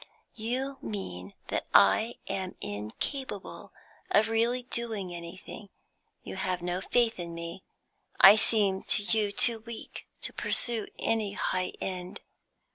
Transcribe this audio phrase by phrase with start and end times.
[0.33, 3.71] You mean that I am incapable
[4.09, 5.69] of really doing anything;
[6.23, 7.63] you have no faith in me.
[8.19, 12.21] I seem to you too weak to pursue any high end.